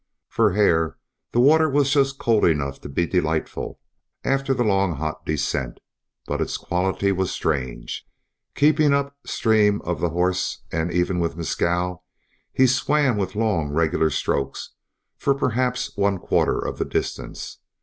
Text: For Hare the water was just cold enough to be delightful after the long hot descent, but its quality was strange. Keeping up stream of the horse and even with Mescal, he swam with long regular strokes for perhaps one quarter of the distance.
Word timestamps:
For 0.29 0.53
Hare 0.53 0.97
the 1.31 1.39
water 1.39 1.69
was 1.69 1.91
just 1.91 2.17
cold 2.17 2.43
enough 2.43 2.81
to 2.81 2.89
be 2.89 3.05
delightful 3.05 3.79
after 4.23 4.51
the 4.51 4.63
long 4.63 4.95
hot 4.95 5.27
descent, 5.27 5.79
but 6.25 6.41
its 6.41 6.57
quality 6.57 7.11
was 7.11 7.29
strange. 7.29 8.07
Keeping 8.55 8.93
up 8.93 9.15
stream 9.27 9.79
of 9.83 9.99
the 10.01 10.09
horse 10.09 10.63
and 10.71 10.91
even 10.91 11.19
with 11.19 11.37
Mescal, 11.37 12.03
he 12.51 12.65
swam 12.65 13.15
with 13.15 13.35
long 13.35 13.69
regular 13.69 14.09
strokes 14.09 14.71
for 15.19 15.35
perhaps 15.35 15.95
one 15.95 16.17
quarter 16.17 16.57
of 16.57 16.79
the 16.79 16.85
distance. 16.85 17.59